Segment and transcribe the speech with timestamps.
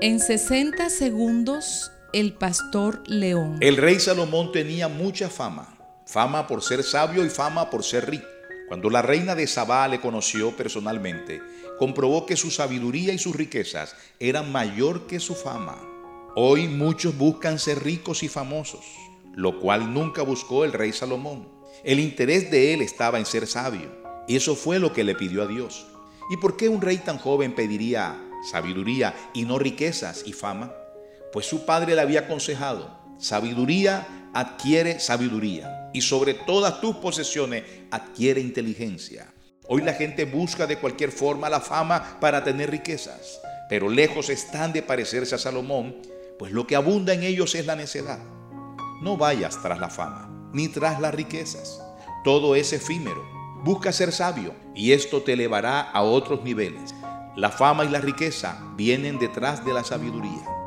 [0.00, 3.58] En 60 segundos, el pastor León.
[3.60, 8.26] El rey Salomón tenía mucha fama, fama por ser sabio y fama por ser rico.
[8.68, 11.40] Cuando la reina de Sabá le conoció personalmente,
[11.78, 15.80] comprobó que su sabiduría y sus riquezas eran mayor que su fama.
[16.34, 18.84] Hoy muchos buscan ser ricos y famosos,
[19.34, 21.48] lo cual nunca buscó el rey Salomón.
[21.84, 23.90] El interés de él estaba en ser sabio,
[24.26, 25.86] eso fue lo que le pidió a Dios.
[26.30, 28.18] ¿Y por qué un rey tan joven pediría
[28.50, 30.72] sabiduría y no riquezas y fama?
[31.32, 38.40] Pues su padre le había aconsejado, sabiduría adquiere sabiduría y sobre todas tus posesiones adquiere
[38.40, 39.32] inteligencia.
[39.66, 44.72] Hoy la gente busca de cualquier forma la fama para tener riquezas, pero lejos están
[44.72, 45.96] de parecerse a Salomón,
[46.38, 48.18] pues lo que abunda en ellos es la necedad.
[49.00, 51.80] No vayas tras la fama, ni tras las riquezas.
[52.24, 53.24] Todo es efímero.
[53.62, 56.94] Busca ser sabio y esto te elevará a otros niveles.
[57.36, 60.63] La fama y la riqueza vienen detrás de la sabiduría.